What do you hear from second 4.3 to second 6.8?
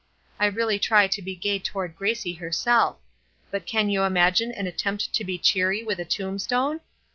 an attempt to be cheery with a tombstone?